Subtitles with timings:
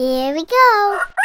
[0.00, 1.19] Here we go.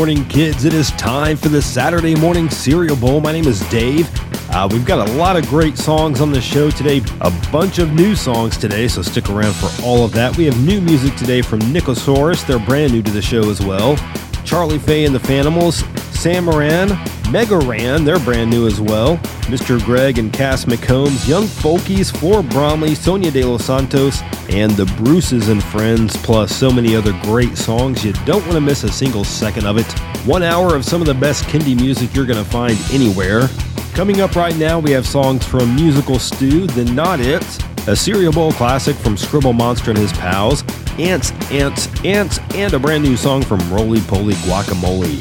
[0.00, 0.64] Morning, kids.
[0.64, 3.20] It is time for the Saturday morning cereal bowl.
[3.20, 4.08] My name is Dave.
[4.50, 7.92] Uh, we've got a lot of great songs on the show today, a bunch of
[7.92, 10.34] new songs today, so stick around for all of that.
[10.38, 12.46] We have new music today from Nicosaurus.
[12.46, 13.96] They're brand new to the show as well.
[14.42, 16.98] Charlie Faye and the Fanimals, Sam Moran,
[17.30, 19.20] Mega Ran, they're brand new as well.
[19.50, 19.84] Mr.
[19.84, 25.48] Greg and Cass McCombs, Young Folkies, Flor Bromley, Sonia de los Santos, and the Bruces
[25.48, 28.04] and Friends, plus so many other great songs.
[28.04, 29.90] You don't want to miss a single second of it.
[30.24, 33.48] One hour of some of the best Kindie music you're going to find anywhere.
[33.92, 37.44] Coming up right now, we have songs from Musical Stew, The Not It,
[37.88, 40.62] a Cereal Bowl classic from Scribble Monster and his pals,
[40.98, 45.20] Ants, Ants, Ants, and a brand new song from Rolie Polie Guacamole.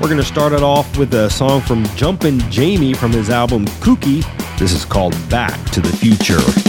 [0.00, 3.64] We're going to start it off with a song from Jumpin' Jamie from his album
[3.80, 4.24] Kookie.
[4.58, 6.65] This is called Back to the Future.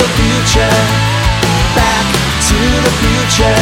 [0.00, 0.76] The future.
[1.76, 2.06] Back
[2.48, 3.60] to the future.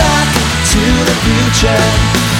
[0.00, 0.28] Back
[0.72, 2.35] to the future.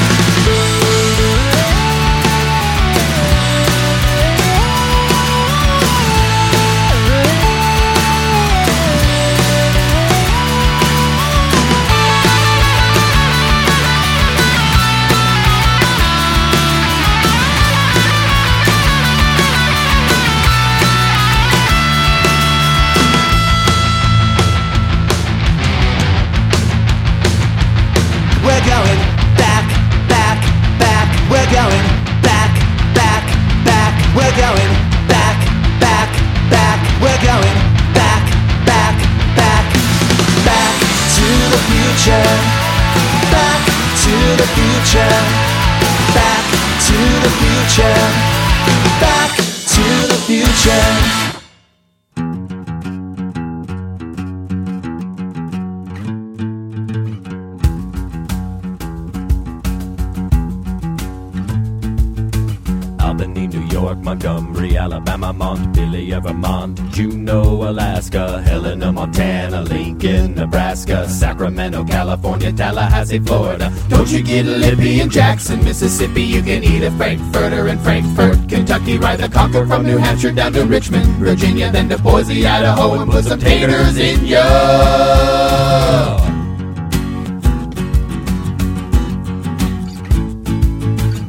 [72.46, 73.72] California, Tallahassee, Florida.
[73.88, 76.22] Don't you get lippy in Jackson, Mississippi?
[76.22, 78.98] You can eat a Frankfurter in Frankfurt, Kentucky.
[78.98, 83.10] Ride the Concord from New Hampshire down to Richmond, Virginia, then to Boise, Idaho, and
[83.10, 84.44] put some taters in ya.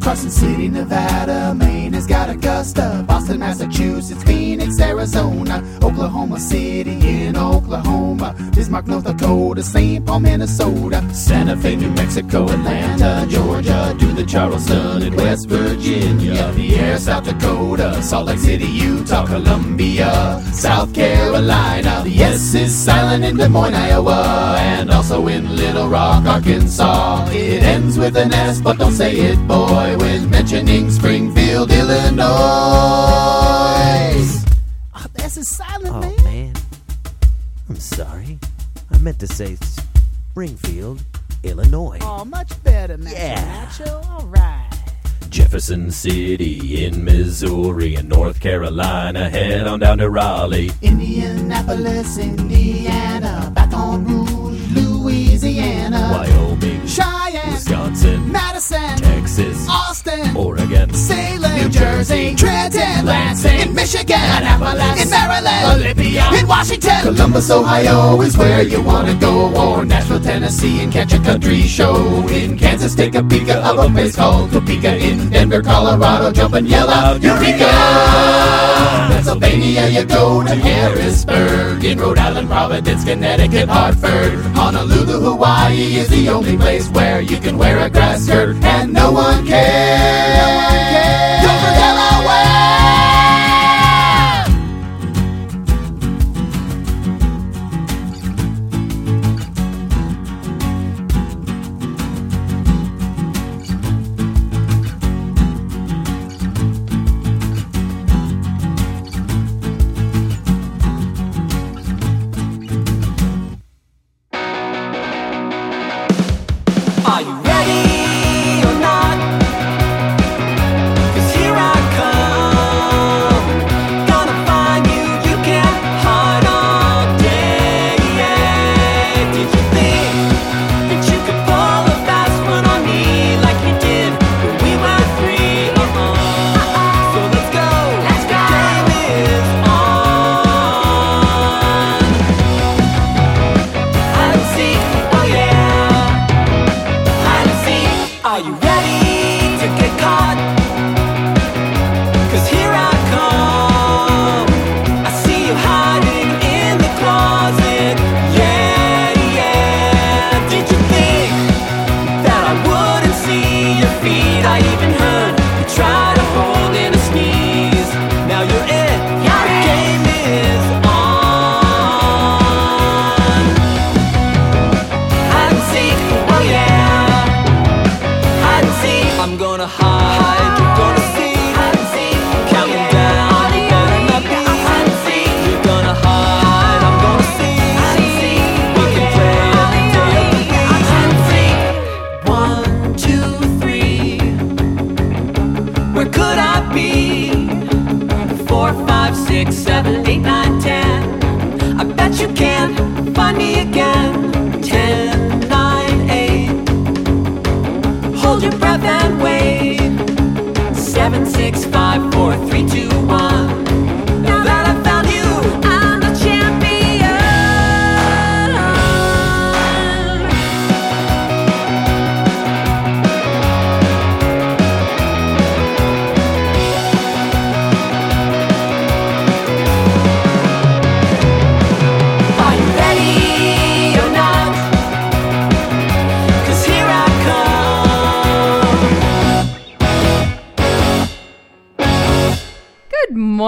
[0.02, 8.36] Carson City, Nevada, Maine has got Augusta, Boston, Massachusetts, Phoenix, Arizona, Oklahoma City in Oklahoma,
[8.54, 10.06] Bismarck, North Dakota, St.
[10.06, 17.00] Paul, Minnesota, Santa Fe, New Mexico, Atlanta, Georgia, do the Charleston in West Virginia, Pierre,
[17.00, 22.04] South Dakota, Salt Lake City, Utah, Columbia, South Carolina.
[22.04, 27.28] The S is silent in Des Moines, Iowa, and also in Little Rock, Arkansas.
[27.32, 32.28] It ends with an S, but don't say it, boy, when mentioning Springfield, Illinois.
[34.96, 36.24] Oh, this is silent, Oh man.
[36.24, 36.54] man,
[37.70, 38.40] I'm sorry.
[38.92, 39.58] I meant to say
[40.32, 41.02] Springfield,
[41.44, 41.98] Illinois.
[42.02, 43.66] Oh, much better, Macho Yeah.
[43.66, 44.06] Nacho.
[44.10, 44.64] All right.
[45.30, 49.30] Jefferson City in Missouri and North Carolina.
[49.30, 50.72] Head on down to Raleigh.
[50.82, 53.52] Indianapolis, Indiana.
[53.54, 56.10] Baton Rouge, Louisiana.
[56.14, 56.77] Wyoming, Cheyenne,
[57.52, 65.82] Wisconsin, Madison, Texas, Austin, Oregon, Salem, New Jersey, Trenton, Lansing, in Michigan, Annapolis, in Maryland,
[65.82, 71.14] Olympia, in Washington, Columbus, Ohio is where you wanna go, or Nashville, Tennessee, and catch
[71.14, 72.28] a country show.
[72.30, 74.98] In Kansas, take a peek of a place called Topeka.
[74.98, 77.68] In Denver, Colorado, jump and yell out Eureka!
[79.10, 81.84] Pennsylvania, you go to Harrisburg.
[81.84, 87.78] In Rhode Island, Providence, Connecticut, Hartford, Honolulu, Hawaii is the only place where can wear
[87.80, 90.87] a grass skirt and no one cares.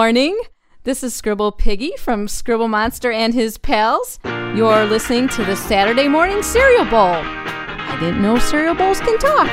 [0.10, 0.42] Morning.
[0.86, 4.18] This is Scribble Piggy from Scribble Monster and his pals.
[4.26, 7.14] You're listening to the Saturday Morning Cereal Bowl.
[7.14, 9.48] I didn't know cereal bowls can talk.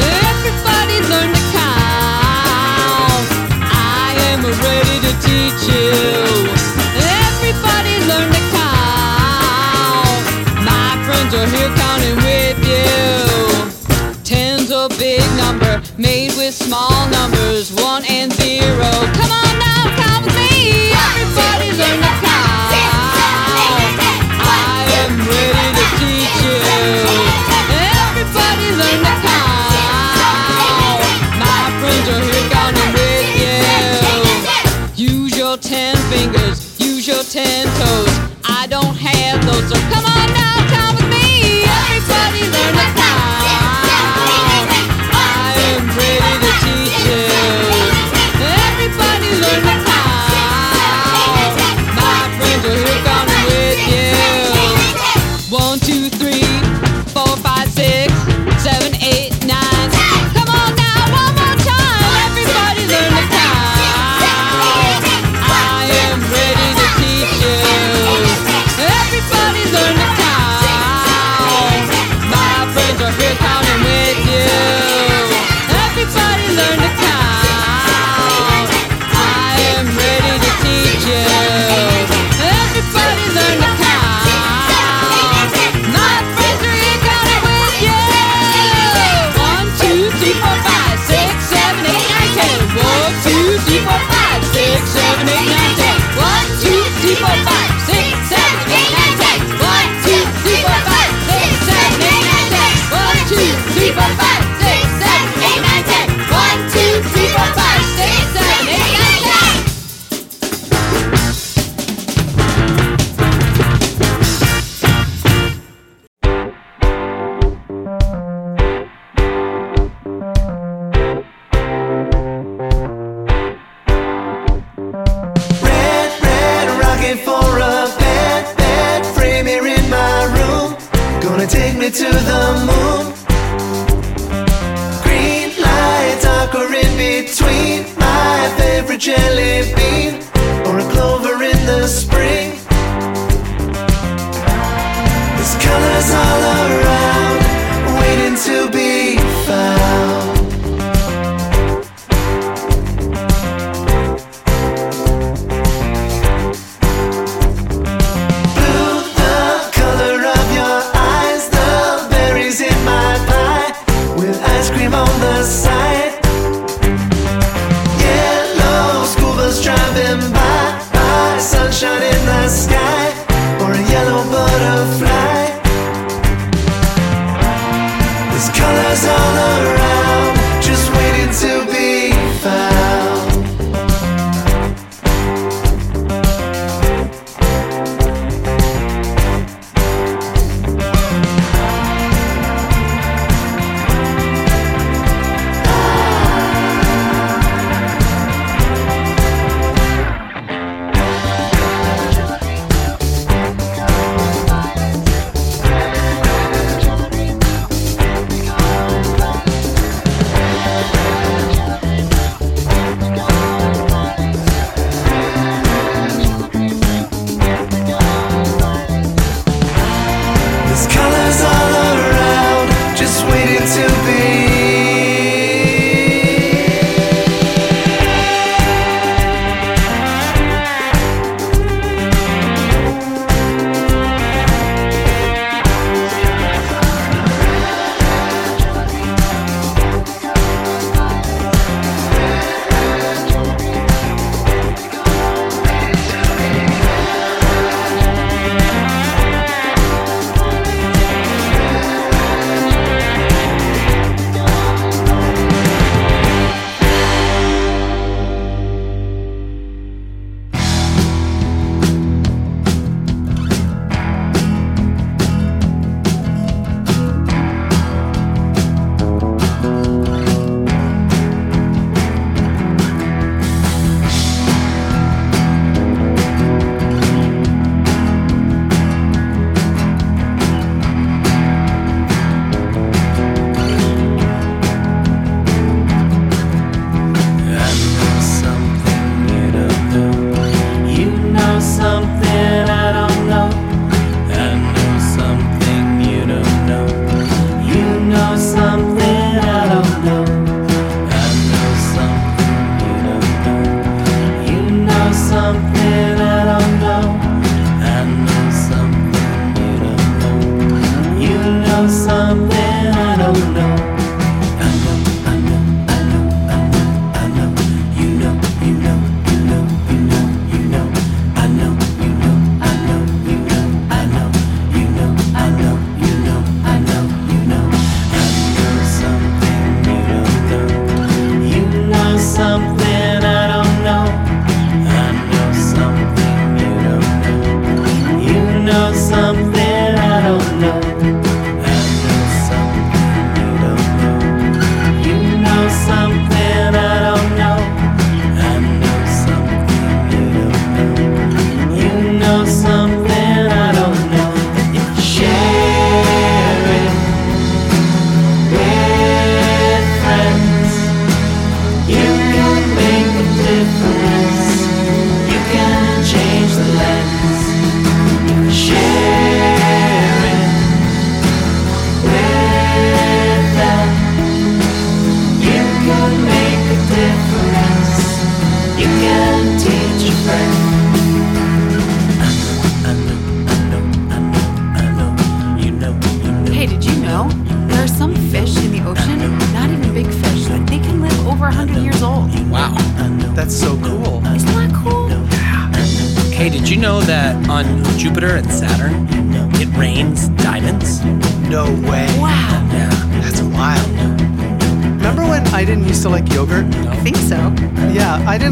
[0.00, 3.28] Everybody learn to count.
[3.68, 5.12] I am ready to
[15.98, 18.90] made with small numbers one and zero.
[19.18, 20.92] Come on now, come with me.
[20.92, 22.72] Everybody learn to count.
[24.40, 26.56] I am ready to teach you.
[28.08, 29.72] Everybody learn to count.
[31.38, 33.28] My friends are here counting with
[34.96, 35.12] you.
[35.12, 38.14] Use your ten fingers, use your ten toes.
[38.44, 40.61] I don't have those, so come on now.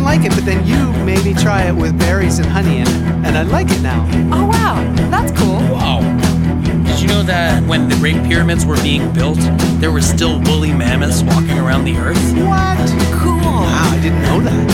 [0.01, 2.89] Didn't like it, but then you made me try it with berries and honey in
[2.89, 4.09] it, and I like it now.
[4.33, 4.77] Oh, wow.
[5.11, 5.59] That's cool.
[5.77, 6.01] Wow.
[6.87, 9.39] Did you know that when the Great Pyramids were being built,
[9.79, 12.17] there were still woolly mammoths walking around the Earth?
[12.33, 12.79] What?
[13.21, 13.37] Cool.
[13.37, 14.71] Wow, I didn't know that.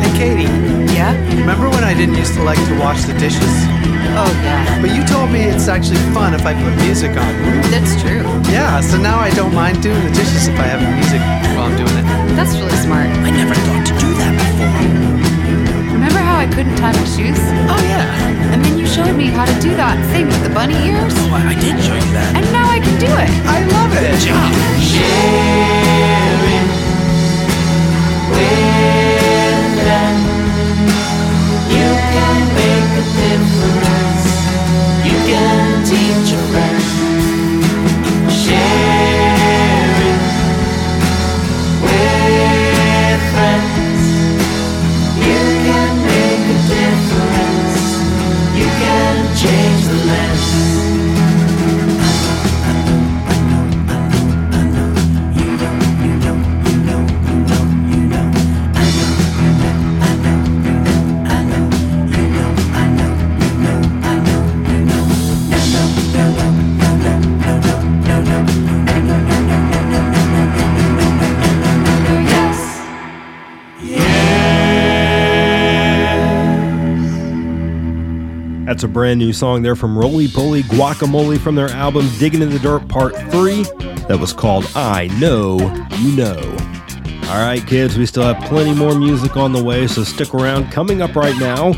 [0.00, 1.12] Hey, Katie, Yeah?
[1.40, 3.95] remember when I didn't used to like to wash the dishes?
[4.16, 4.80] Oh, yeah.
[4.80, 7.32] But you told me it's actually fun if I put music on.
[7.68, 8.24] That's true.
[8.48, 11.20] Yeah, so now I don't mind doing the dishes if I have music
[11.52, 12.06] while I'm doing it.
[12.32, 13.12] That's really smart.
[13.20, 14.72] I never thought to do that before.
[15.92, 17.40] Remember how I couldn't tie my shoes?
[17.68, 18.08] Oh, yeah.
[18.52, 21.12] And then you showed me how to do that thing with the bunny ears?
[21.16, 22.36] Oh, I I did show you that.
[22.40, 23.30] And now I can do it.
[23.44, 24.16] I love it
[35.26, 36.65] can teach.
[78.76, 82.50] That's a brand new song there from Rolie Polie Guacamole from their album Digging in
[82.50, 83.62] the Dirt Part 3
[84.06, 85.56] that was called I Know
[86.00, 86.36] You Know.
[87.30, 90.70] All right, kids, we still have plenty more music on the way, so stick around.
[90.72, 91.70] Coming up right now,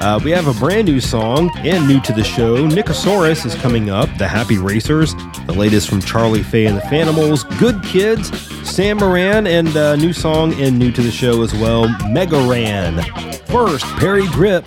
[0.00, 2.66] uh, we have a brand new song and new to the show.
[2.66, 5.14] Nicosaurus is coming up, The Happy Racers,
[5.44, 8.30] the latest from Charlie Faye and the Fanimals, Good Kids,
[8.66, 13.02] Sam Moran, and a new song and new to the show as well, Mega Ran.
[13.44, 14.66] First, Parry Gripp.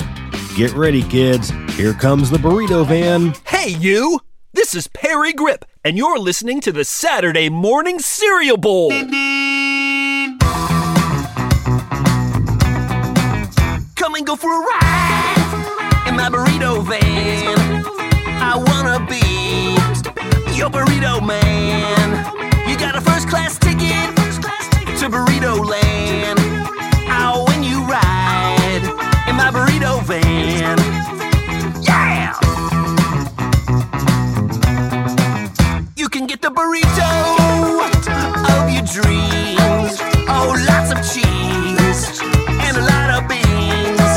[0.56, 1.52] Get ready, kids.
[1.80, 3.34] Here comes the burrito van.
[3.48, 4.20] Hey, you!
[4.52, 8.90] This is Parry Gripp, and you're listening to the Saturday Morning Cereal Bowl.
[8.90, 9.06] Come
[14.16, 17.86] and go for a ride in my burrito van.
[18.42, 22.29] I wanna be your burrito man.
[36.60, 37.80] Burrito
[38.52, 39.96] of your dreams.
[40.28, 42.20] Oh, lots of cheese
[42.66, 44.12] and a lot of beans.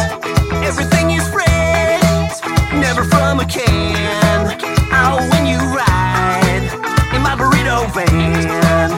[0.66, 2.42] Everything is fresh,
[2.74, 4.59] never from a can.
[4.90, 6.66] Oh, when you ride
[7.14, 8.90] in my burrito van.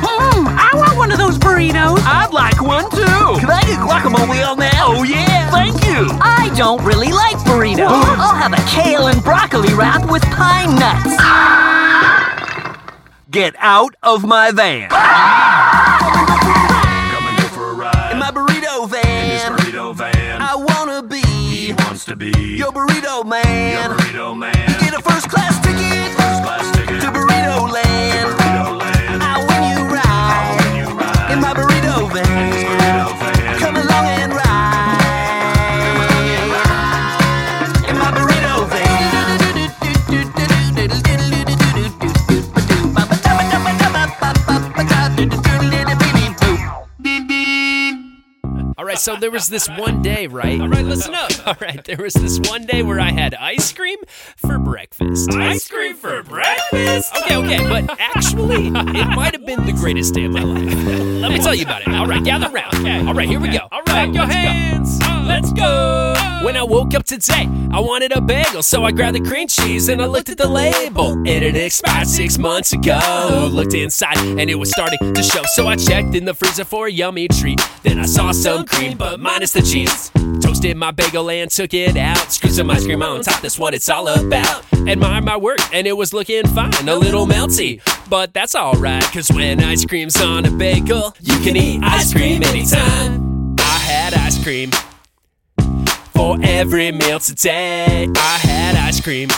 [0.00, 2.00] Mmm, I want one of those burritos.
[2.00, 3.40] I'd like one too.
[3.40, 4.80] Can I get guacamole on that?
[4.86, 5.50] Oh, yeah.
[5.50, 6.08] Thank you.
[6.18, 7.86] I don't really like burritos.
[7.86, 11.14] I'll have a kale and broccoli wrap with pine nuts.
[13.30, 14.88] Get out of my van.
[14.90, 16.35] Ah!
[48.86, 50.60] Right, so there was this one day, right?
[50.60, 51.30] All right, listen up.
[51.46, 53.98] All right, there was this one day where I had ice cream
[54.36, 55.32] for breakfast.
[55.34, 57.14] Ice cream for breakfast?
[57.16, 60.74] Okay, okay, but actually, it might have been the greatest day of my life.
[61.20, 61.88] Let me tell you about it.
[61.88, 63.08] All right, gather round.
[63.08, 63.68] All right, here we go.
[63.72, 65.00] All right, your hands.
[65.26, 66.15] Let's go.
[66.42, 69.88] When I woke up today, I wanted a bagel, so I grabbed the cream cheese
[69.88, 71.26] and I looked at the label.
[71.26, 73.48] It had expired six months ago.
[73.50, 76.86] Looked inside and it was starting to show, so I checked in the freezer for
[76.86, 77.60] a yummy treat.
[77.82, 80.10] Then I saw some cream, but minus the cheese.
[80.40, 82.30] Toasted my bagel and took it out.
[82.30, 84.64] Screwed some ice cream on top, that's what it's all about.
[84.86, 86.88] Admire my work, and it was looking fine.
[86.88, 89.02] A little melty, but that's alright.
[89.04, 93.56] Cause when ice cream's on a bagel, you can eat ice cream anytime.
[93.58, 94.70] I had ice cream
[96.16, 98.08] for every meal today.
[98.16, 99.28] I had ice cream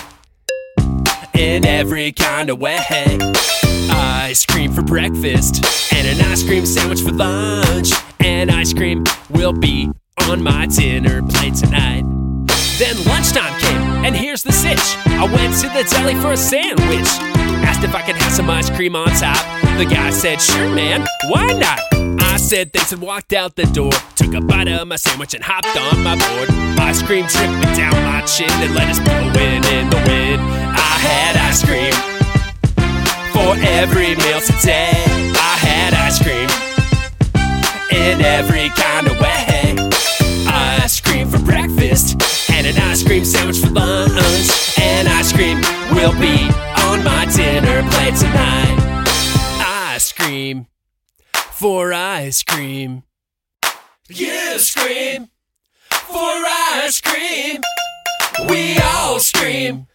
[1.34, 2.78] in every kind of way.
[3.90, 7.90] Ice cream for breakfast and an ice cream sandwich for lunch.
[8.20, 9.90] And ice cream will be
[10.28, 12.04] on my dinner plate tonight.
[12.78, 14.96] Then lunchtime came, and here's the sitch.
[15.06, 17.08] I went to the deli for a sandwich.
[17.66, 19.44] Asked if I could have some ice cream on top.
[19.78, 21.80] The guy said, Sure, man, why not?
[22.20, 23.92] I said thanks and walked out the door.
[24.16, 26.48] Took a bite of my sandwich and hopped on my board.
[26.78, 30.40] Ice cream dripping down my chin and lettuce blowing in the wind.
[30.40, 31.92] I had ice cream
[33.32, 34.92] for every meal today.
[35.34, 36.48] I had ice cream
[37.90, 38.87] in every kind
[42.68, 44.78] an ice cream sandwich for lunch.
[44.78, 45.60] And ice cream
[45.92, 46.36] will be
[46.84, 49.04] on my dinner plate tonight.
[49.94, 50.66] Ice cream
[51.32, 53.04] for ice cream.
[54.08, 55.28] You scream
[55.90, 56.34] for
[56.82, 57.60] ice cream.
[58.48, 59.86] We all scream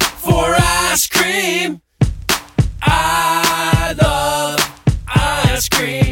[0.00, 1.80] for ice cream.
[2.82, 4.60] I love
[5.08, 6.09] ice cream.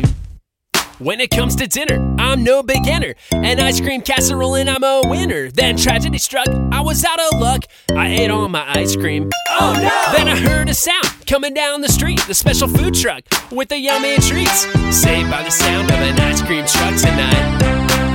[0.99, 3.15] When it comes to dinner, I'm no beginner.
[3.31, 5.49] An ice cream casserole and I'm a winner.
[5.49, 7.67] Then tragedy struck, I was out of luck.
[7.95, 9.31] I ate all my ice cream.
[9.49, 10.17] Oh no!
[10.17, 12.21] Then I heard a sound coming down the street.
[12.27, 14.67] The special food truck with the yummy treats.
[14.91, 17.63] Saved by the sound of an ice cream truck tonight.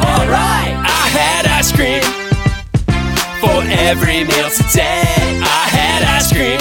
[0.04, 0.76] Alright!
[0.76, 2.04] I had ice cream
[3.40, 5.40] for every meal today.
[5.42, 6.60] I had ice cream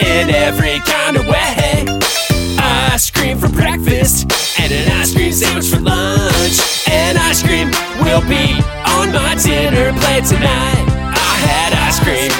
[0.00, 2.00] in every kind of way.
[2.58, 4.01] Ice cream for breakfast
[4.62, 6.86] and an ice cream sandwich for lunch.
[6.86, 8.54] And ice cream will be
[8.94, 10.86] on my dinner plate tonight.
[11.18, 12.30] I had ice cream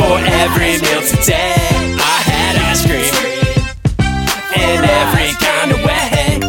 [0.00, 1.60] for every meal today.
[2.00, 3.12] I had ice cream
[4.56, 6.40] in every kind of way.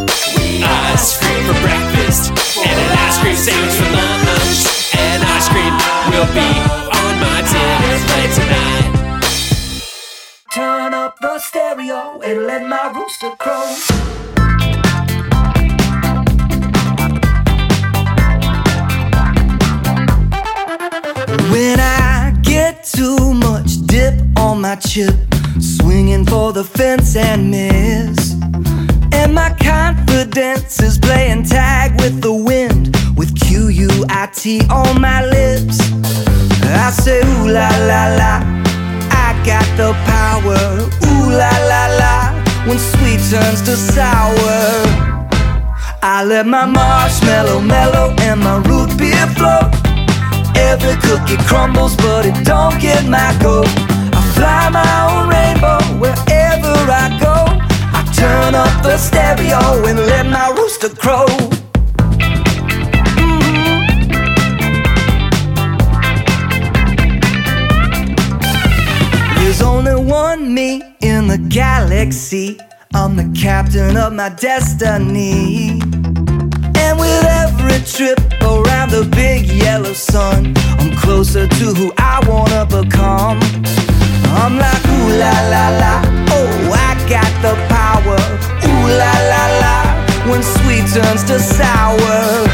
[0.64, 2.32] Ice cream for breakfast
[2.64, 4.60] and an ice cream sandwich for lunch.
[4.96, 5.74] And ice cream
[6.08, 6.50] will be
[6.96, 8.88] on my dinner plate tonight.
[10.54, 14.29] Turn up the stereo and let my rooster crow.
[21.50, 25.14] When I get too much dip on my chip,
[25.58, 28.34] swinging for the fence and miss.
[29.12, 35.00] And my confidence is playing tag with the wind, with Q U I T on
[35.00, 35.80] my lips.
[36.62, 38.34] I say, ooh la la la.
[39.10, 40.60] I got the power,
[41.08, 42.44] ooh la la la.
[42.66, 44.86] When sweet turns to sour,
[46.02, 49.79] I let my marshmallow mellow and my root beer flow.
[50.68, 53.66] Every cookie crumbles, but it don't get my goat.
[54.12, 57.36] I fly my own rainbow wherever I go.
[57.98, 61.26] I turn up the stereo and let my rooster crow.
[63.16, 63.80] Mm-hmm.
[69.38, 72.58] There's only one me in the galaxy.
[72.94, 75.80] I'm the captain of my destiny.
[76.82, 77.29] And with
[77.60, 83.38] every trip around the big yellow sun, I'm closer to who I wanna become.
[84.40, 85.94] I'm like, ooh la la la,
[86.36, 88.18] oh, I got the power.
[88.68, 89.76] Ooh la la la,
[90.30, 92.48] when sweet turns to sour.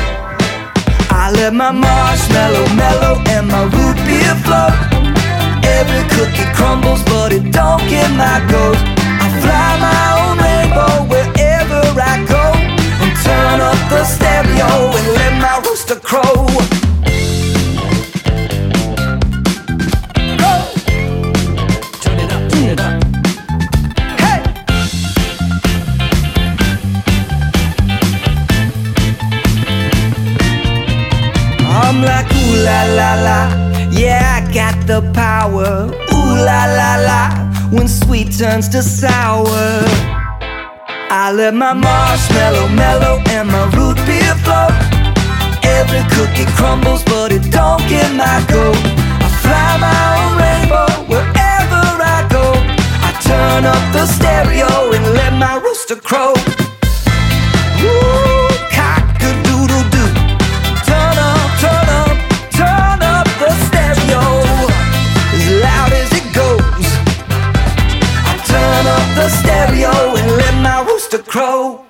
[1.10, 4.70] I let my marshmallow mellow and my root beer flow.
[5.76, 8.78] Every cookie crumbles, but it don't get my goat.
[9.24, 11.05] I fly my own rainbow
[13.56, 14.66] turn up the stereo
[14.98, 16.46] and let my rooster crow.
[22.02, 23.02] Turn it up, turn it up.
[24.20, 24.40] Hey!
[31.64, 33.40] I'm like, ooh la la la.
[33.90, 35.86] Yeah, I got the power.
[36.12, 37.22] Ooh la la la.
[37.70, 40.15] When sweet turns to sour.
[41.08, 44.68] I let my marshmallow mellow and my root beer flow.
[45.62, 48.76] Every cookie crumbles, but it don't get my goat.
[49.22, 52.42] I fly my own rainbow wherever I go.
[53.06, 56.34] I turn up the stereo and let my rooster crow.
[71.06, 71.85] Rooster crow.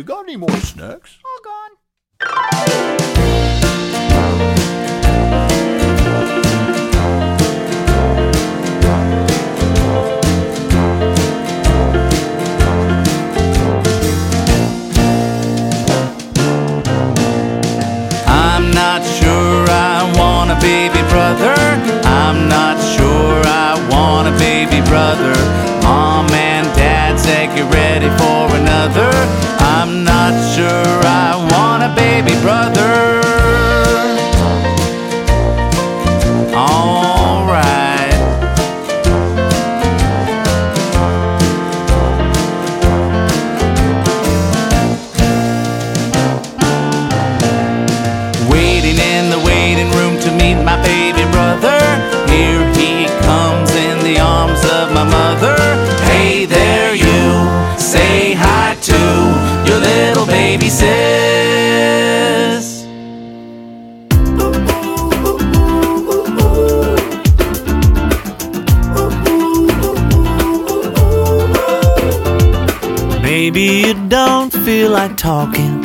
[0.00, 1.18] You got any more snacks?
[1.26, 1.72] All gone.
[18.26, 21.54] I'm not sure I want a baby brother.
[22.06, 25.69] I'm not sure I want a baby brother.
[32.22, 33.09] Baby brother.
[74.10, 75.78] Don't feel like talking.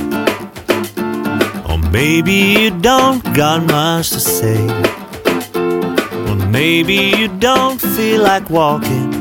[1.70, 4.60] Or maybe you don't got much to say.
[6.28, 9.12] Or maybe you don't feel like walking.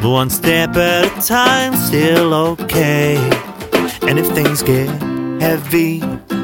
[0.00, 3.16] But one step at a time, still okay.
[4.02, 4.88] And if things get
[5.40, 6.00] heavy,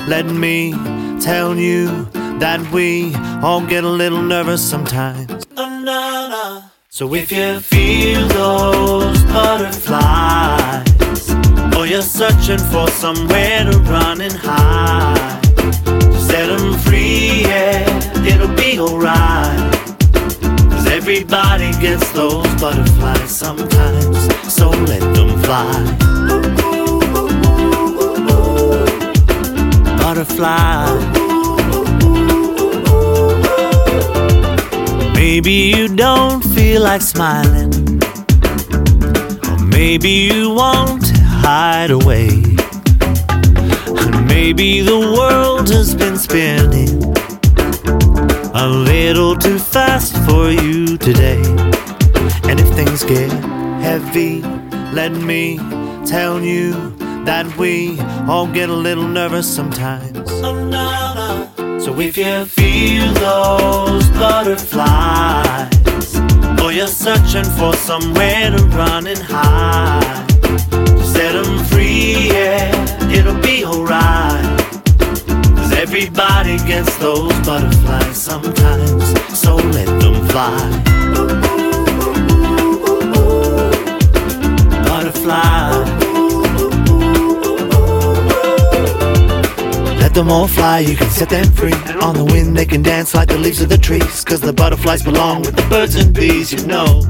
[0.09, 0.73] let me
[1.21, 1.87] tell you
[2.41, 5.47] that we all get a little nervous sometimes.
[5.57, 9.14] Oh, so if you feel those
[12.45, 15.41] searching for somewhere to run and hide,
[16.29, 19.73] set them free, yeah, it'll be alright.
[20.71, 24.19] Cause everybody gets those butterflies sometimes,
[24.53, 25.73] so let them fly.
[29.97, 30.91] Butterfly.
[35.15, 38.03] Maybe you don't feel like smiling.
[39.49, 41.04] Or maybe you want
[41.45, 42.29] to hide away.
[44.05, 47.03] And maybe the world has been spinning
[48.55, 51.43] a little too fast for you today.
[52.49, 53.31] And if things get
[53.81, 54.43] heavy,
[54.93, 55.59] let me
[56.07, 56.73] tell you
[57.25, 60.31] that we all get a little nervous sometimes.
[61.85, 65.71] So if you feel those butterflies,
[66.63, 70.24] or you're searching for somewhere to run and hide,
[72.05, 74.61] yeah, it'll be alright.
[75.57, 79.05] Cause everybody gets those butterflies sometimes,
[79.39, 80.83] so let them fly.
[84.85, 85.71] Butterfly.
[89.99, 91.73] Let them all fly, you can set them free.
[92.03, 94.25] On the wind, they can dance like the leaves of the trees.
[94.25, 97.03] Cause the butterflies belong with the birds and bees, you know.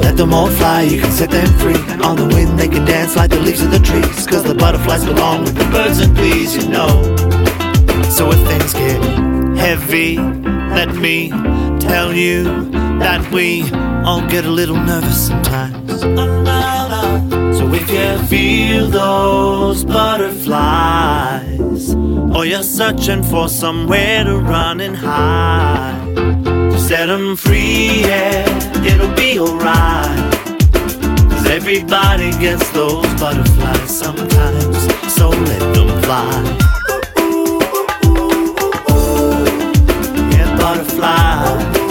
[0.00, 1.76] Let them all fly, you can set them free.
[2.02, 4.26] On the wind, they can dance like the leaves of the trees.
[4.26, 6.88] Cause the butterflies belong with the birds and bees, you know.
[8.10, 9.02] So if things get
[9.56, 11.30] heavy, let me
[11.80, 13.64] tell you that we
[14.04, 16.00] all get a little nervous sometimes.
[17.58, 21.94] So if you feel those butterflies,
[22.34, 26.00] or you're searching for somewhere to run and hide,
[26.92, 30.34] set them free, yeah, it'll be alright.
[31.30, 34.76] Cause everybody gets those butterflies sometimes,
[35.10, 36.28] so let them fly.
[40.32, 41.62] Yeah, butterfly.
[41.62, 41.81] Butterfly.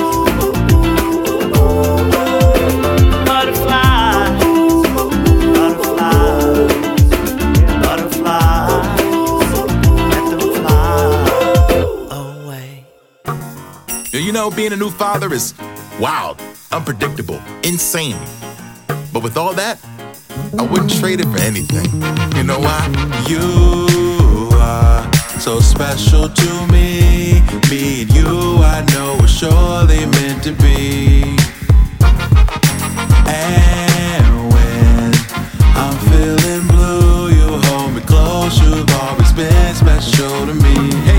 [14.32, 15.54] You know, being a new father is
[16.00, 16.42] wild,
[16.72, 18.16] unpredictable, insane.
[19.12, 19.78] But with all that,
[20.58, 21.92] I wouldn't trade it for anything.
[22.38, 22.88] You know why?
[23.28, 25.04] You are
[25.38, 27.42] so special to me.
[27.70, 28.26] Me and you,
[28.64, 31.36] I know, were surely meant to be.
[33.28, 35.12] And when
[35.76, 38.58] I'm feeling blue, you hold me close.
[38.62, 41.11] You've always been special to me.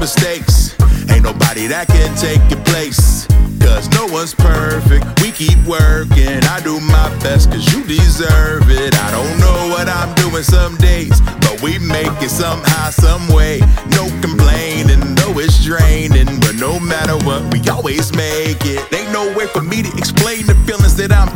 [0.00, 0.74] Mistakes,
[1.12, 3.26] ain't nobody that can take your place.
[3.60, 6.40] Cause no one's perfect, we keep working.
[6.48, 8.96] I do my best cause you deserve it.
[8.96, 13.60] I don't know what I'm doing some days, but we make it somehow, some way.
[13.92, 16.40] No complaining, though it's draining.
[16.40, 18.80] But no matter what, we always make it.
[18.92, 21.28] Ain't no way for me to explain the feelings that I'm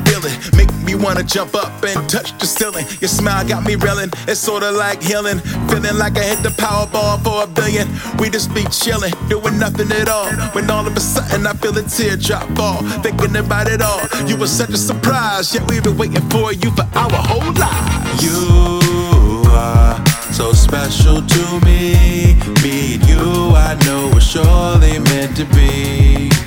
[1.04, 2.86] wanna jump up and touch the ceiling.
[3.00, 5.38] Your smile got me reeling, it's sorta like healing.
[5.68, 7.86] Feeling like I hit the Powerball for a billion.
[8.18, 10.30] We just be chillin', doing nothing at all.
[10.54, 14.00] When all of a sudden I feel a teardrop fall, thinking about it all.
[14.26, 18.24] You were such a surprise, yet we've been waiting for you for our whole lives.
[18.24, 22.34] You are so special to me.
[22.62, 26.43] Me and you, I know, were surely meant to be.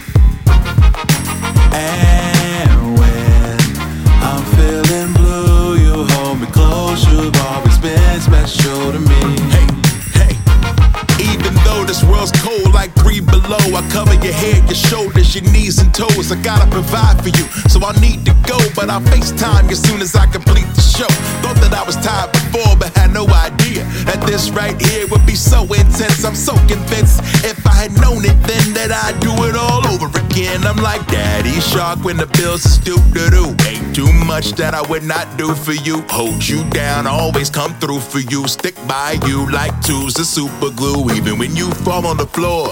[15.37, 16.31] Your knees and toes.
[16.31, 18.57] I gotta provide for you, so I need to go.
[18.75, 21.09] But I'll FaceTime you as soon as I complete the show.
[21.41, 25.25] Thought that I was tired before, but had no idea that this right here would
[25.25, 26.23] be so intense.
[26.25, 30.07] I'm so convinced if I had known it then that I'd do it all over
[30.25, 30.65] again.
[30.65, 33.33] I'm like Daddy Shark when the bills are stupid.
[33.67, 36.01] Ain't too much that I would not do for you.
[36.09, 38.47] Hold you down, always come through for you.
[38.47, 41.11] Stick by you like two's the super glue.
[41.11, 42.69] Even when you fall on the floor,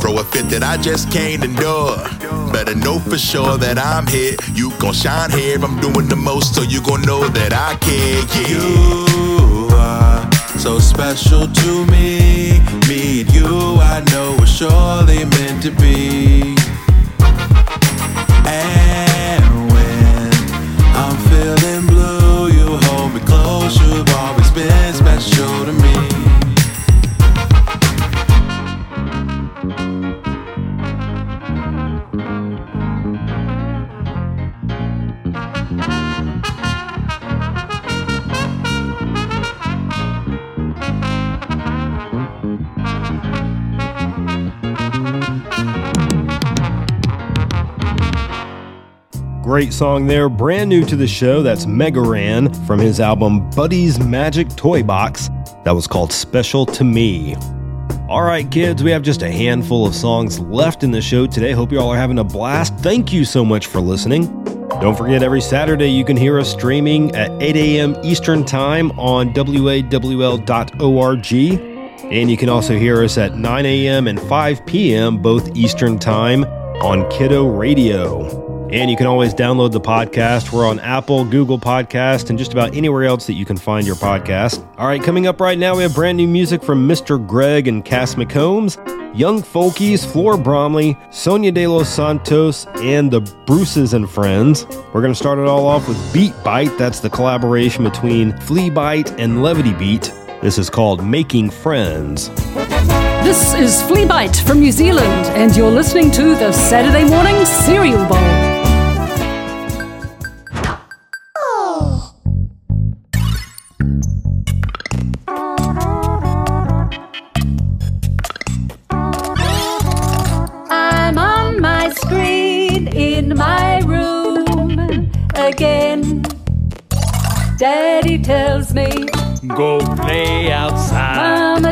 [0.00, 1.96] throw a fit that I just can't endure.
[2.52, 4.34] Better know for sure that I'm here.
[4.54, 5.58] You gon' shine here.
[5.62, 8.24] I'm doing the most, so you gon' know that I care.
[8.34, 8.48] Yeah.
[8.48, 12.60] You are so special to me.
[12.88, 16.56] Me and you, I know we're surely meant to be.
[18.48, 20.30] And when
[20.96, 23.78] I'm feeling blue, you hold me close.
[23.80, 26.19] You've always been special to me.
[49.50, 51.42] Great song there, brand new to the show.
[51.42, 55.28] That's Mega Ran from his album Buddy's Magic Toy Box.
[55.64, 57.34] That was called Special to Me.
[58.08, 61.50] All right, kids, we have just a handful of songs left in the show today.
[61.50, 62.76] Hope you all are having a blast.
[62.76, 64.26] Thank you so much for listening.
[64.80, 67.96] Don't forget, every Saturday you can hear us streaming at 8 a.m.
[68.04, 71.32] Eastern Time on wawl.org.
[71.32, 74.06] And you can also hear us at 9 a.m.
[74.06, 78.49] and 5 p.m., both Eastern Time, on Kiddo Radio.
[78.70, 80.52] And you can always download the podcast.
[80.52, 83.96] We're on Apple, Google Podcast, and just about anywhere else that you can find your
[83.96, 84.64] podcast.
[84.78, 87.24] All right, coming up right now, we have brand new music from Mr.
[87.24, 88.76] Greg and Cass McCombs,
[89.12, 94.66] Young Folkies, Flor Bromley, Sonia de los Santos, and the Bruces and Friends.
[94.94, 96.78] We're going to start it all off with Beat Bite.
[96.78, 100.12] That's the collaboration between fleaBITE and Levity Beat.
[100.42, 102.28] This is called Making Friends.
[103.24, 108.39] This is fleaBITE from New Zealand, and you're listening to the Saturday Morning Cereal Bowl.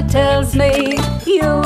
[0.09, 0.97] Tells me,
[1.27, 1.63] you'll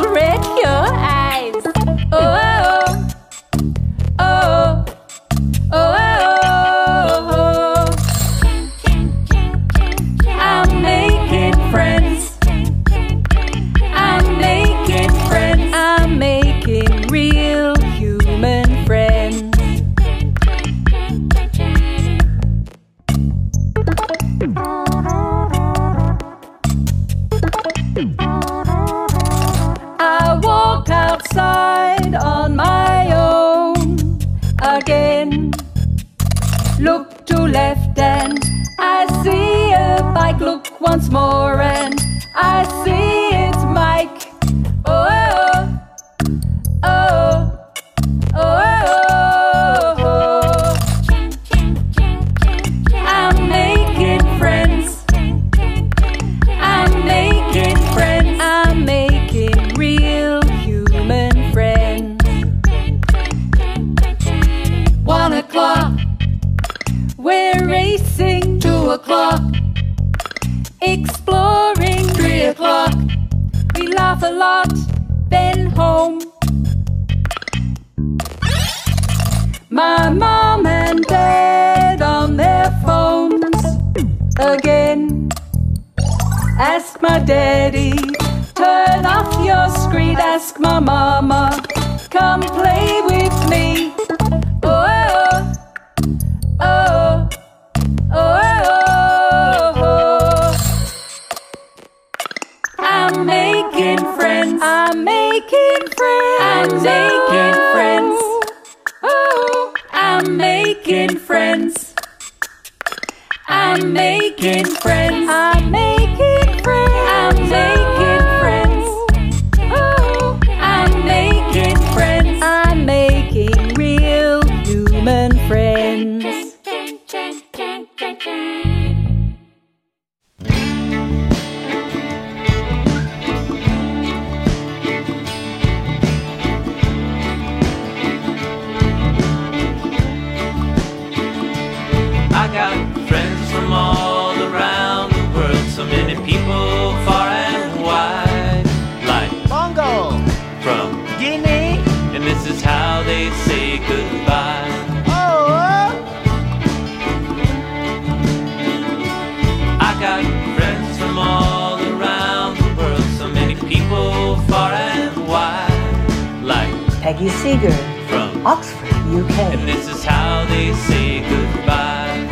[167.12, 167.70] Like Seeger,
[168.08, 169.36] from Oxford, UK.
[169.52, 172.24] And this is how they say goodbye.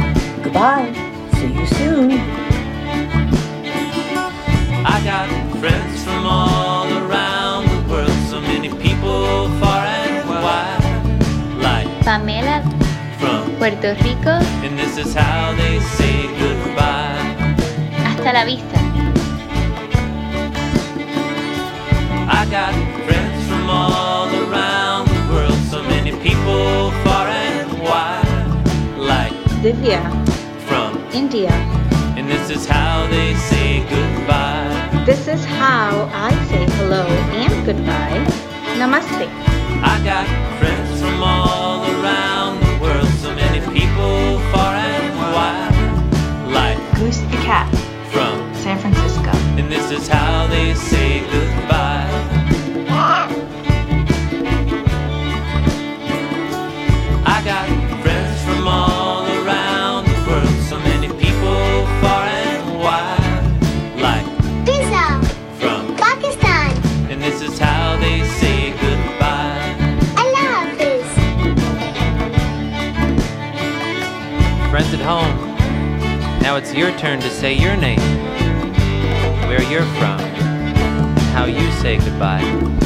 [0.42, 0.88] Goodbye.
[1.34, 2.12] See you soon.
[4.88, 5.28] I got
[5.60, 11.60] friends from all around the world, so many people far and wide.
[11.60, 12.64] Like Pamela,
[13.18, 17.20] from, Puerto Rico, and this is how they say goodbye.
[18.02, 18.80] hasta la vista.
[22.32, 22.72] I got
[23.04, 24.39] friends from all
[29.80, 31.48] From, India.
[32.14, 35.02] and this is how they say goodbye.
[35.06, 38.20] This is how I say hello and goodbye.
[38.76, 39.26] Namaste.
[39.82, 40.26] I got
[40.58, 46.52] friends from all around the world, so many people far and wide.
[46.52, 47.66] Like Goose the cat,
[48.12, 49.30] from, San Francisco.
[49.58, 50.99] and this is how they say
[74.94, 75.56] at home,
[76.42, 78.00] now it's your turn to say your name,
[79.48, 80.18] where you're from,
[81.34, 82.79] how you say goodbye.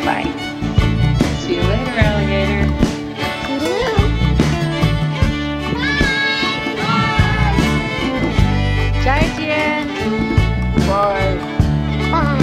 [0.00, 1.36] Bye bye.
[1.40, 3.70] See you later, alligator.
[9.04, 9.88] Bye, Jen.
[10.86, 11.36] Bye.
[12.10, 12.38] Bye.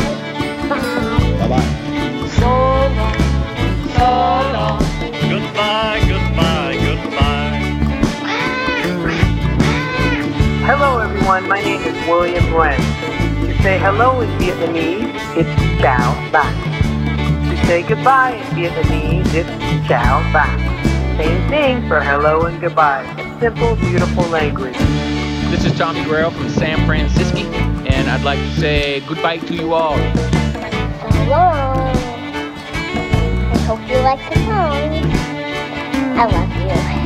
[0.69, 1.37] Bye.
[1.39, 2.27] Bye bye.
[2.37, 2.49] So
[2.97, 3.15] long.
[3.95, 4.07] So
[4.53, 4.79] long.
[5.29, 7.59] Goodbye, goodbye, goodbye.
[10.67, 11.47] Hello, everyone.
[11.47, 12.81] My name is William Brent.
[13.47, 16.76] To say hello in Vietnamese, it's ciao bye.
[17.67, 20.47] To say goodbye in Vietnamese, it's ciao bye.
[21.17, 23.03] Same thing for hello and goodbye.
[23.03, 24.77] A simple, beautiful language.
[25.51, 29.73] This is Tommy Guerrero from San Francisco, and I'd like to say goodbye to you
[29.73, 29.97] all.
[29.97, 31.91] So long.
[33.51, 35.11] I hope you like the song.
[36.17, 36.96] I love you.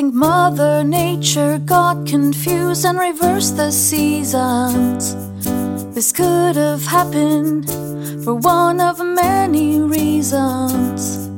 [0.00, 5.14] Think Mother Nature got confused and reversed the seasons.
[5.94, 7.68] This could have happened
[8.24, 11.28] for one of many reasons.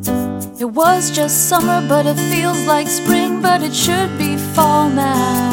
[0.60, 5.50] It was just summer, but it feels like spring, but it should be fall now.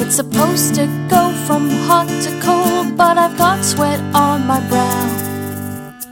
[0.00, 5.06] It's supposed to go from hot to cold, but I've got sweat on my brow.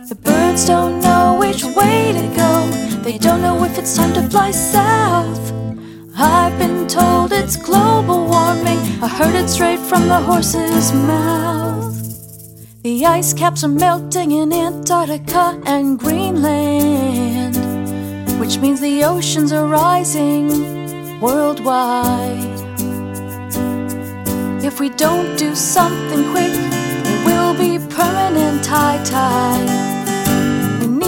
[0.09, 2.53] The birds don't know which way to go,
[3.03, 5.66] they don't know if it's time to fly south.
[6.19, 8.79] I've been told it's global warming.
[9.03, 11.95] I heard it straight from the horse's mouth.
[12.83, 17.57] The ice caps are melting in Antarctica and Greenland,
[18.41, 22.63] which means the oceans are rising worldwide.
[24.65, 29.96] If we don't do something quick, there will be permanent high tide.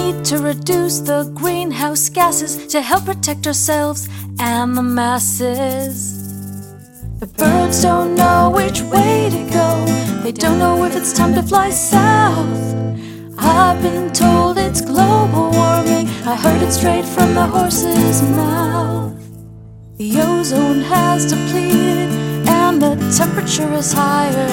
[0.08, 4.08] Need to reduce the greenhouse gases to help protect ourselves
[4.40, 5.98] and the masses.
[7.20, 9.84] The birds don't know which way to go,
[10.22, 12.74] they don't know if it's time to fly south.
[13.36, 19.12] I've been told it's global warming, I heard it straight from the horse's mouth.
[19.98, 22.08] The ozone has depleted
[22.48, 24.48] and the temperature is higher,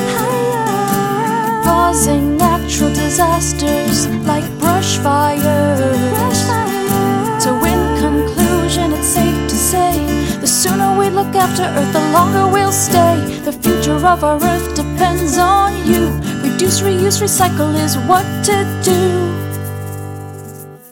[1.64, 2.34] causing
[2.66, 6.39] natural disasters like brush fires.
[7.43, 9.93] So, in conclusion, it's safe to say
[10.41, 13.18] the sooner we look after Earth, the longer we'll stay.
[13.43, 16.09] The future of our Earth depends on you.
[16.41, 19.03] Reduce, reuse, recycle is what to do.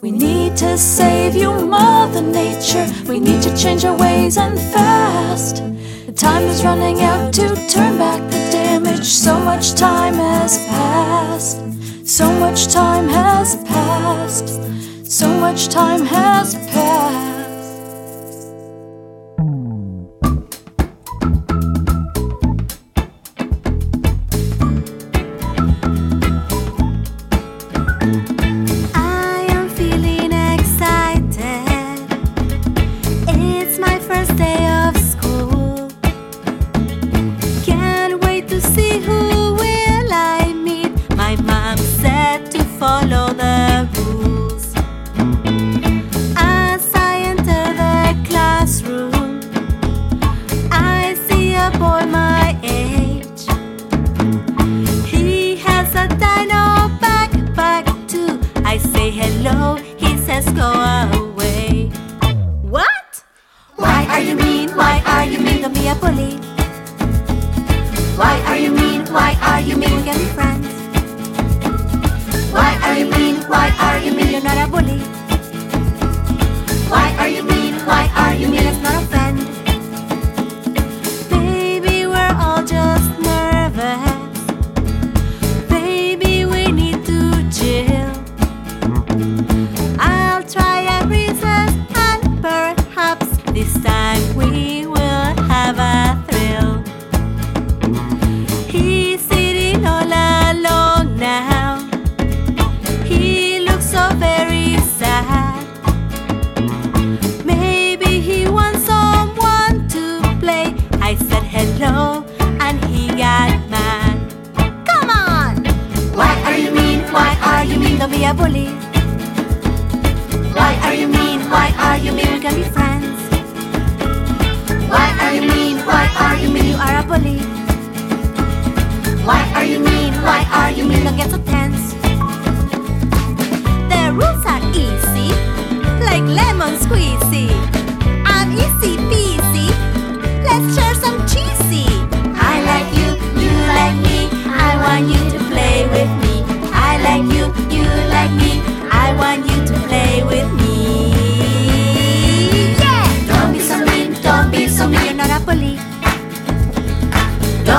[0.00, 2.86] We need to save you, Mother Nature.
[3.08, 5.56] We need to change our ways and fast.
[6.06, 8.53] The time is running out to turn back the
[9.04, 11.58] so much time has passed.
[12.08, 14.48] So much time has passed.
[15.10, 17.33] So much time has passed.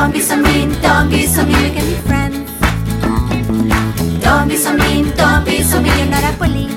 [0.06, 2.38] Don't be so mean, don't be so mean, we can be friends.
[4.22, 6.68] Don't be so mean, don't be so mean, you're not a bully.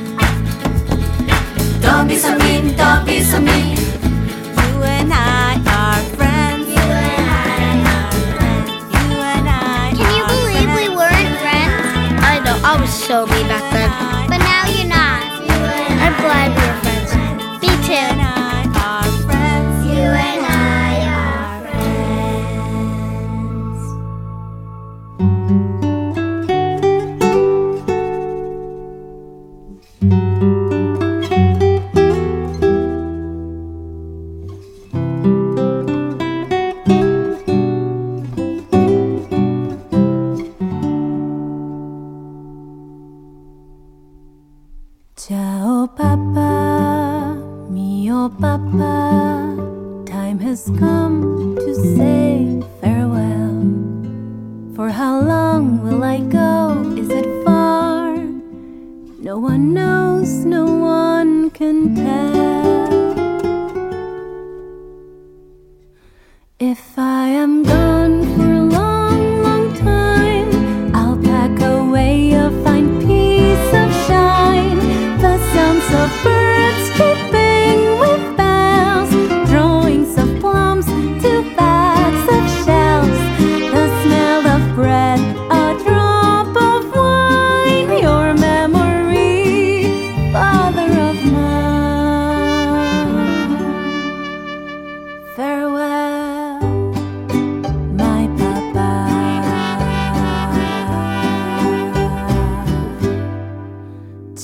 [1.83, 3.77] Don't be so mean, don't be so mean.
[3.77, 6.71] You and I are friends.
[6.71, 8.71] You and I are friends.
[8.95, 9.93] You and I.
[9.95, 12.25] Can you believe we weren't friends?
[12.25, 14.28] I know I was so mean back then.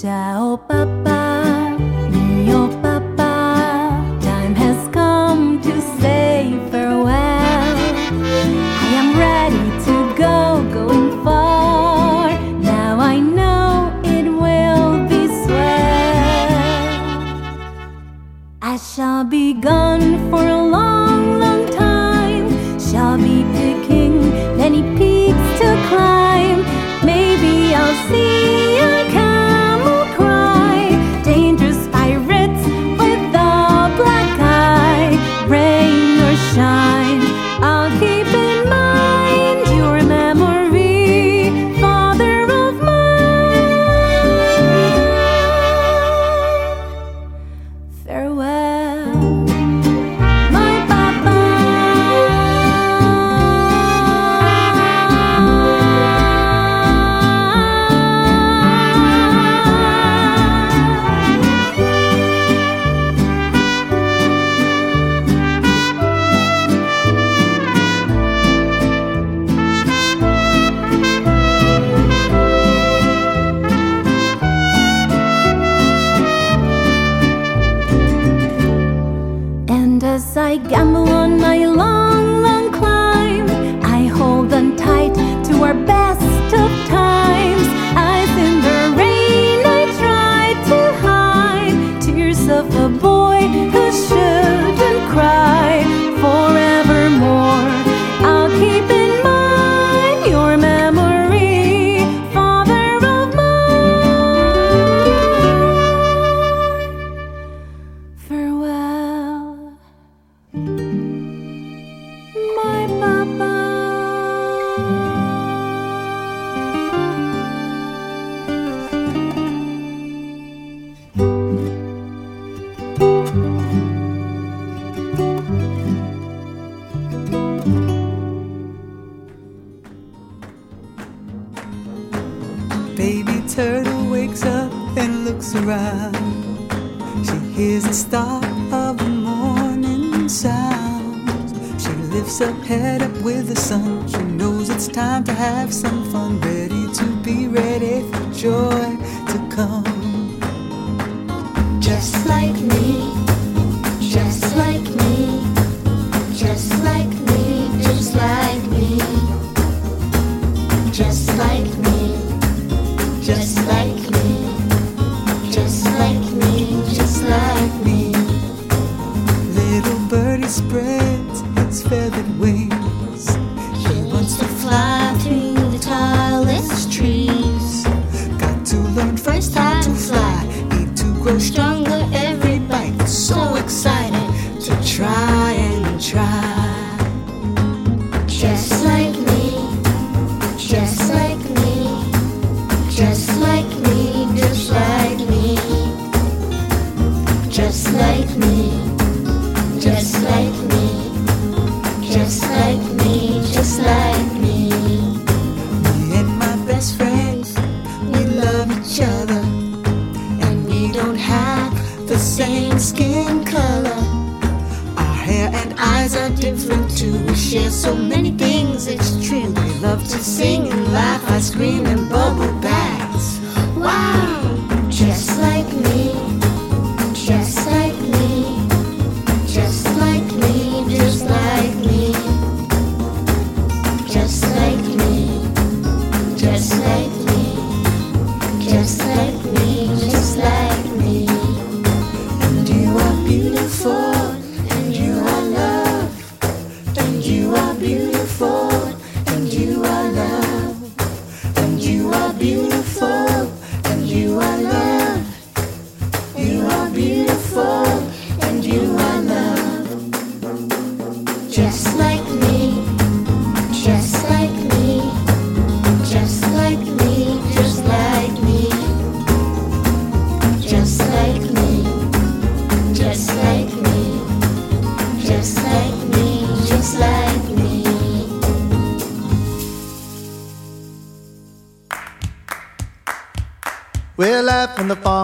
[0.04, 1.03] 小宝。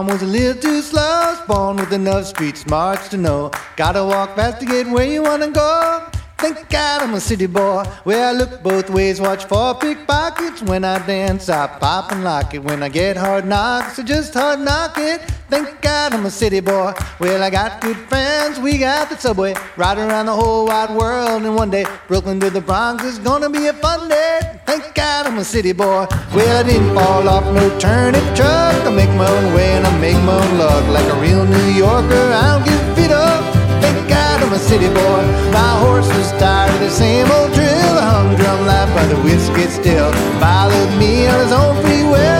[0.00, 1.36] mom was a little too slow.
[1.46, 3.50] Born with enough street smarts to know.
[3.76, 6.06] Gotta walk fast to get where you wanna go.
[6.38, 7.84] Thank God I'm a city boy.
[8.04, 10.62] Where I look both ways, watch for pickpockets.
[10.62, 12.64] When I dance, I pop and lock it.
[12.64, 15.20] When I get hard knocks, I just hard knock it.
[15.50, 16.92] Thank God I'm a city boy.
[17.18, 18.60] Well, I got good friends.
[18.60, 21.42] We got the subway Ride around the whole wide world.
[21.42, 24.60] And one day, Brooklyn to the Bronx is gonna be a fun day.
[24.64, 26.06] Thank God I'm a city boy.
[26.32, 28.78] Well, I didn't fall off no turnip truck.
[28.86, 30.86] I make my own way and I make my own luck.
[30.88, 33.42] Like a real New Yorker, I don't give feet up.
[33.82, 35.22] Thank God I'm a city boy.
[35.50, 37.94] My horse is tired of the same old drill.
[37.98, 40.12] A humdrum life by the whiskey still.
[40.38, 42.39] Followed me on his own free will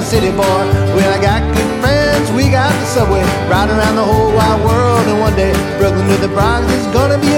[0.00, 0.62] a city boy.
[0.96, 3.20] When I got good friends, we got the subway.
[3.52, 7.18] Ride around the whole wide world, and one day Brooklyn to the Bronx is gonna
[7.20, 7.29] be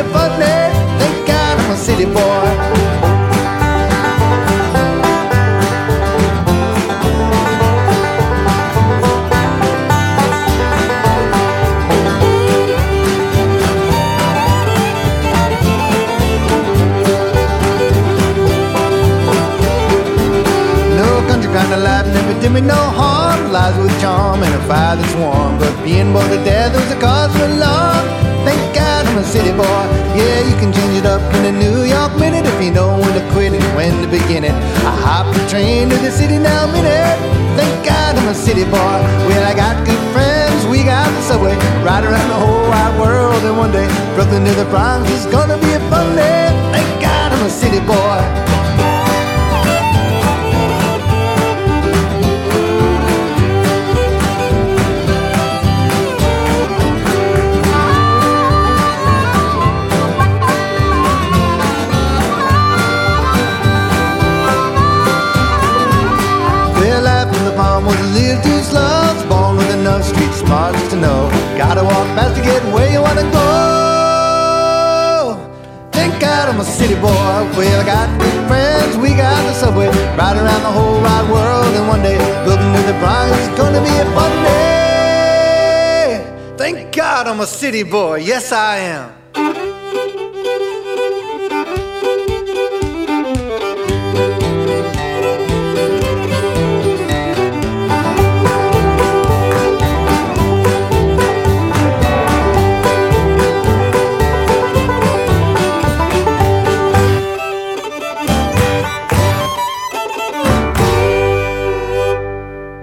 [87.85, 88.17] Boy.
[88.19, 89.23] Yes, I am.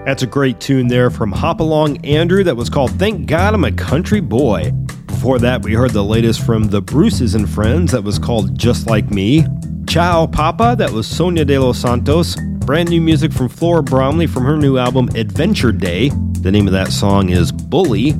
[0.09, 3.71] That's a great tune there from Hopalong Andrew that was called Thank God I'm a
[3.71, 4.73] Country Boy.
[5.19, 8.87] Before that, we heard the latest from the Bruces and Friends that was called Just
[8.87, 9.45] Like Me.
[9.85, 12.37] Ciao Papa, that was Sonia de los Santos.
[12.59, 16.07] Brand new music from Flora Bromley from her new album Adventure Day.
[16.39, 18.13] The name of that song is Bully.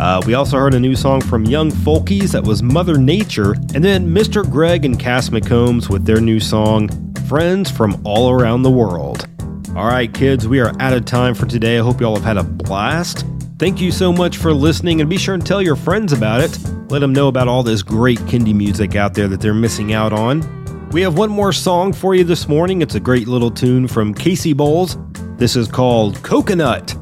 [0.00, 3.84] Uh, we also heard a new song from Young Folkies that was Mother Nature, and
[3.84, 4.50] then Mr.
[4.50, 6.88] Greg and Cass McCombs with their new song
[7.28, 9.28] Friends from All Around the World.
[9.76, 11.76] All right, kids, we are out of time for today.
[11.76, 13.26] I hope you all have had a blast.
[13.58, 16.58] Thank you so much for listening, and be sure and tell your friends about it.
[16.90, 20.12] Let them know about all this great Kindie music out there that they're missing out
[20.12, 20.42] on.
[20.90, 22.82] We have one more song for you this morning.
[22.82, 24.98] It's a great little tune from Kaci Bolls.
[25.38, 26.94] This is called Coconut.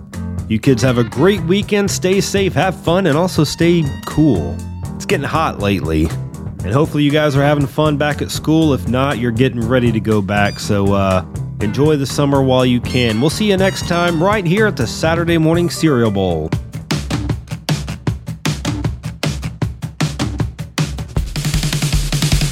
[0.48, 1.90] You kids have a great weekend.
[1.90, 4.56] Stay safe, have fun, and also stay cool.
[4.94, 6.04] It's getting hot lately.
[6.04, 8.74] And hopefully, you guys are having fun back at school.
[8.74, 10.60] If not, you're getting ready to go back.
[10.60, 11.26] So, uh,
[11.64, 13.20] enjoy the summer while you can.
[13.20, 16.50] We'll see you next time right here at the Saturday Morning Cereal Bowl.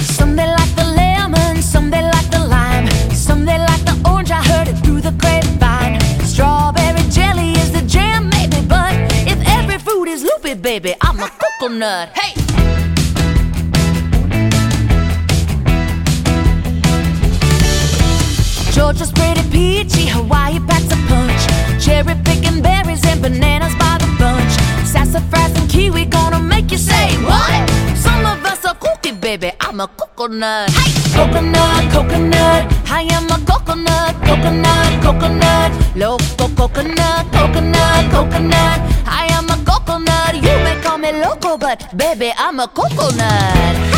[0.01, 4.31] Some they like the lemon, some they like the lime, some they like the orange.
[4.31, 6.01] I heard it through the grapevine.
[6.25, 8.95] Strawberry jelly is the jam, maybe, but
[9.29, 12.17] if every fruit is loopy, baby, I'm a coconut.
[12.17, 12.42] Hey!
[18.93, 21.83] Georgia's pretty peachy, Hawaii packs a punch.
[21.83, 24.53] Cherry picking berries and bananas by the bunch.
[24.85, 27.71] Sassafras and kiwi gonna make you say what?
[27.97, 29.51] Some of us are cookie, baby.
[29.61, 30.69] I'm a coconut.
[30.73, 32.71] Hey, coconut, coconut.
[32.91, 35.97] I am a coconut, coconut, coconut.
[35.97, 38.79] Loco coconut, coconut, coconut.
[39.09, 40.35] I am a coconut.
[40.35, 43.92] You may call me loco, but baby, I'm a coconut.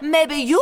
[0.00, 0.57] Maybe you